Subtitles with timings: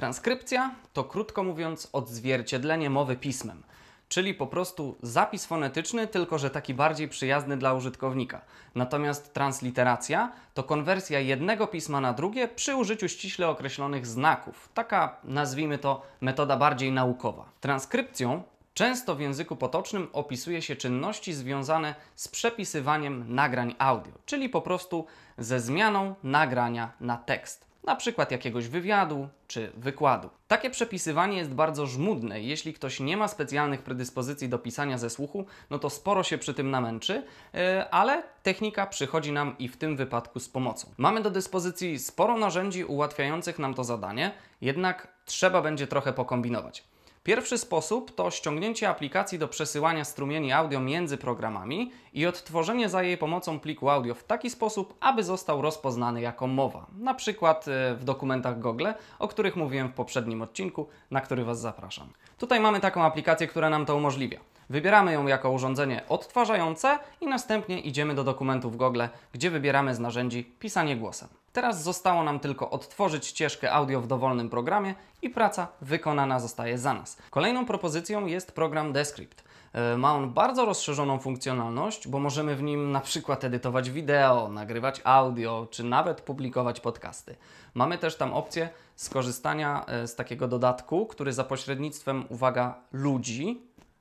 [0.00, 3.62] Transkrypcja to krótko mówiąc odzwierciedlenie mowy pismem,
[4.08, 8.40] czyli po prostu zapis fonetyczny, tylko że taki bardziej przyjazny dla użytkownika.
[8.74, 14.68] Natomiast transliteracja to konwersja jednego pisma na drugie przy użyciu ściśle określonych znaków.
[14.74, 17.44] Taka, nazwijmy to, metoda bardziej naukowa.
[17.60, 18.42] Transkrypcją
[18.74, 25.06] Często w języku potocznym opisuje się czynności związane z przepisywaniem nagrań audio, czyli po prostu
[25.38, 30.30] ze zmianą nagrania na tekst, na przykład jakiegoś wywiadu czy wykładu.
[30.48, 35.46] Takie przepisywanie jest bardzo żmudne jeśli ktoś nie ma specjalnych predyspozycji do pisania ze słuchu,
[35.70, 39.96] no to sporo się przy tym namęczy, yy, ale technika przychodzi nam i w tym
[39.96, 40.88] wypadku z pomocą.
[40.98, 46.84] Mamy do dyspozycji sporo narzędzi ułatwiających nam to zadanie, jednak trzeba będzie trochę pokombinować.
[47.22, 53.18] Pierwszy sposób to ściągnięcie aplikacji do przesyłania strumieni audio między programami i odtworzenie za jej
[53.18, 56.86] pomocą pliku audio w taki sposób, aby został rozpoznany jako mowa.
[56.98, 58.86] Na przykład e, w dokumentach Google,
[59.18, 62.08] o których mówiłem w poprzednim odcinku, na który Was zapraszam.
[62.38, 64.40] Tutaj mamy taką aplikację, która nam to umożliwia.
[64.70, 70.44] Wybieramy ją jako urządzenie odtwarzające i następnie idziemy do dokumentów Google, gdzie wybieramy z narzędzi
[70.44, 71.28] pisanie głosem.
[71.52, 76.94] Teraz zostało nam tylko odtworzyć ścieżkę audio w dowolnym programie i praca wykonana zostaje za
[76.94, 77.18] nas.
[77.30, 79.44] Kolejną propozycją jest program Descript.
[79.72, 85.00] E, ma on bardzo rozszerzoną funkcjonalność, bo możemy w nim na przykład edytować wideo, nagrywać
[85.04, 87.36] audio, czy nawet publikować podcasty.
[87.74, 93.60] Mamy też tam opcję skorzystania e, z takiego dodatku, który za pośrednictwem, uwaga, ludzi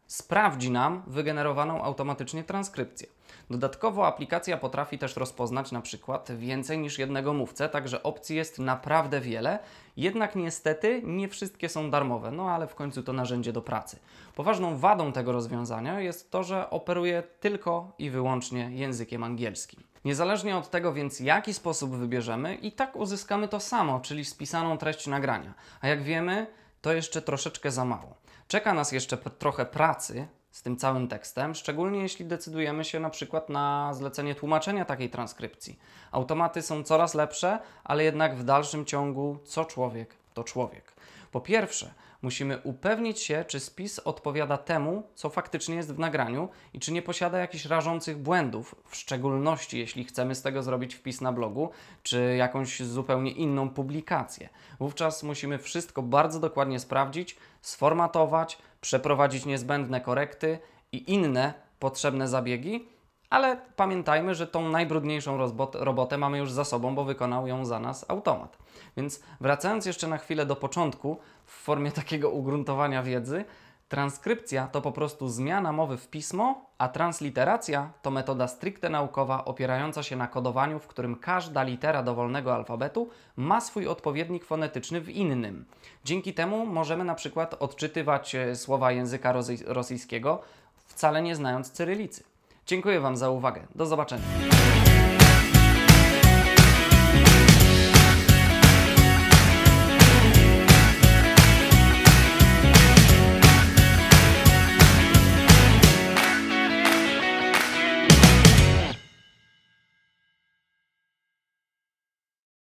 [0.09, 3.07] sprawdzi nam wygenerowaną automatycznie transkrypcję.
[3.49, 9.21] Dodatkowo aplikacja potrafi też rozpoznać na przykład więcej niż jednego mówcę, także opcji jest naprawdę
[9.21, 9.59] wiele,
[9.97, 13.99] jednak niestety nie wszystkie są darmowe, no ale w końcu to narzędzie do pracy.
[14.35, 19.83] Poważną wadą tego rozwiązania jest to, że operuje tylko i wyłącznie językiem angielskim.
[20.05, 25.07] Niezależnie od tego więc, jaki sposób wybierzemy, i tak uzyskamy to samo, czyli spisaną treść
[25.07, 25.53] nagrania.
[25.81, 26.47] A jak wiemy,
[26.81, 28.15] to jeszcze troszeczkę za mało.
[28.50, 33.49] Czeka nas jeszcze trochę pracy z tym całym tekstem, szczególnie jeśli decydujemy się na przykład
[33.49, 35.80] na zlecenie tłumaczenia takiej transkrypcji.
[36.11, 40.93] Automaty są coraz lepsze, ale jednak w dalszym ciągu co człowiek to człowiek.
[41.32, 46.80] Po pierwsze, musimy upewnić się, czy spis odpowiada temu, co faktycznie jest w nagraniu i
[46.80, 51.32] czy nie posiada jakichś rażących błędów, w szczególności jeśli chcemy z tego zrobić wpis na
[51.32, 51.70] blogu,
[52.04, 54.50] czy jakąś zupełnie inną publikację.
[54.80, 60.60] Wówczas musimy wszystko bardzo dokładnie sprawdzić, sformatować, przeprowadzić niezbędne korekty
[60.92, 62.88] i inne potrzebne zabiegi,
[63.30, 65.38] ale pamiętajmy, że tą najbrudniejszą
[65.73, 68.58] robotę mamy już za sobą, bo wykonał ją za nas automat.
[68.98, 73.45] Więc wracając jeszcze na chwilę do początku, w formie takiego ugruntowania wiedzy,
[73.90, 80.04] transkrypcja to po prostu zmiana mowy w pismo, a transliteracja to metoda stricte naukowa opierająca
[80.04, 85.66] się na kodowaniu, w którym każda litera dowolnego alfabetu ma swój odpowiednik fonetyczny w innym.
[86.04, 89.34] Dzięki temu możemy na przykład odczytywać e, słowa języka
[89.67, 90.42] rosyjskiego,
[90.88, 92.29] wcale nie znając cyrylicy.
[92.69, 93.67] Dziękuję Wam za uwagę.
[93.75, 94.23] Do zobaczenia.